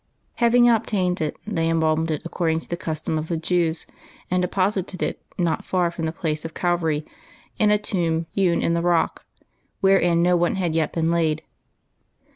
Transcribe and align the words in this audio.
Having 0.37 0.67
obtained 0.67 1.21
it, 1.21 1.37
they 1.45 1.69
embalmed 1.69 2.09
it 2.09 2.23
according 2.25 2.59
to 2.61 2.67
the 2.67 2.75
custom 2.75 3.19
of 3.19 3.27
the 3.27 3.37
Jews, 3.37 3.85
and 4.31 4.41
deposited 4.41 5.03
it 5.03 5.21
not 5.37 5.63
far 5.63 5.91
from 5.91 6.07
the 6.07 6.11
place 6.11 6.43
of 6.43 6.55
Calvary, 6.55 7.05
in 7.59 7.69
a 7.69 7.77
tomb 7.77 8.25
hewn 8.31 8.63
in 8.63 8.73
the 8.73 8.81
rock, 8.81 9.27
wherein 9.79 10.23
no 10.23 10.35
one 10.35 10.55
had 10.55 10.73
yet 10.73 10.91
been 10.93 11.11
laid. 11.11 11.43